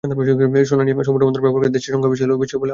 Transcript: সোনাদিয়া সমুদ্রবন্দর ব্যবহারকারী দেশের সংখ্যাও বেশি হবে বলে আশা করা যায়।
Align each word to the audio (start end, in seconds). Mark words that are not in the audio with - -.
সোনাদিয়া 0.69 1.07
সমুদ্রবন্দর 1.09 1.43
ব্যবহারকারী 1.45 1.75
দেশের 1.75 1.91
সংখ্যাও 1.93 2.11
বেশি 2.11 2.21
হবে 2.23 2.31
বলে 2.35 2.43
আশা 2.47 2.57
করা 2.59 2.59
যায়। 2.59 2.69